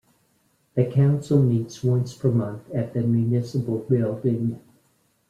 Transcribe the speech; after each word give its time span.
The 0.73 0.85
council 0.85 1.43
meets 1.43 1.83
once 1.83 2.15
per 2.15 2.31
month 2.31 2.67
at 2.71 2.95
the 2.95 3.03
municipal 3.03 3.77
building. 3.77 4.59